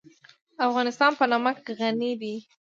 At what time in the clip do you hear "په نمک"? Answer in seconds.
1.19-1.57